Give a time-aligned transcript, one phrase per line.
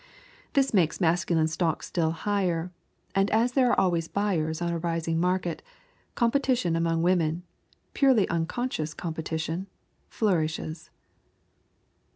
[0.53, 2.71] This makes masculine stock still higher,
[3.13, 5.61] and as there are always buyers on a rising market,
[6.15, 7.43] competition among women
[7.93, 9.67] purely unconscious competition
[10.09, 10.89] flourishes.